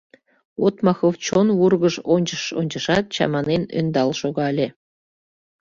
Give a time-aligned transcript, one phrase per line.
[0.65, 4.67] Отмахов чон вургыж ончыш-ончышат, чаманен, ӧндал шогале.